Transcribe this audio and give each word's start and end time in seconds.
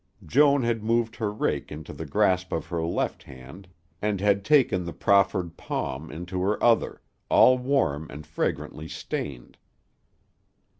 Joan 0.25 0.63
had 0.63 0.81
moved 0.83 1.17
her 1.17 1.31
rake 1.31 1.71
into 1.71 1.93
the 1.93 2.07
grasp 2.07 2.51
of 2.51 2.65
her 2.65 2.81
left 2.83 3.21
hand 3.21 3.67
and 4.01 4.19
had 4.19 4.43
taken 4.43 4.83
the 4.83 4.93
proffered 4.93 5.57
palm 5.57 6.09
into 6.11 6.41
her 6.41 6.57
other, 6.63 7.03
all 7.29 7.59
warm 7.59 8.09
and 8.09 8.25
fragrantly 8.25 8.87
stained. 8.87 9.59